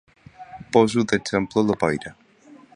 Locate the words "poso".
0.77-1.03